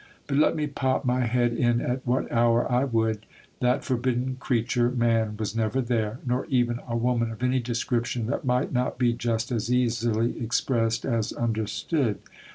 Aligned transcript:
But 0.25 0.37
let 0.37 0.55
me 0.55 0.65
pop 0.65 1.05
my 1.05 1.27
head 1.27 1.53
in 1.53 1.79
at 1.79 2.07
what 2.07 2.31
hour 2.31 2.71
I 2.71 2.85
would, 2.85 3.23
that 3.59 3.83
forbidden 3.83 4.35
creature 4.39 4.89
man 4.89 5.35
was 5.37 5.55
never 5.55 5.79
there, 5.79 6.17
nor 6.25 6.47
even 6.47 6.79
a 6.87 6.97
woman 6.97 7.29
of 7.29 7.43
any 7.43 7.59
description, 7.59 8.25
that 8.25 8.43
might 8.43 8.71
not 8.73 8.97
be 8.97 9.13
just 9.13 9.51
as 9.51 9.71
easily 9.71 10.41
expressed 10.43 11.05
as 11.05 11.33
under 11.33 11.67
stood. 11.67 12.17